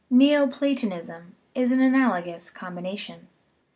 Neoplatonism 0.09 1.35
is 1.53 1.71
an 1.71 1.79
analogous 1.79 2.49
combination. 2.49 3.27